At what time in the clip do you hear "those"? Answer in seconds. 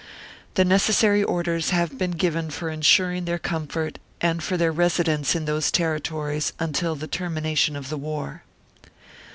5.45-5.69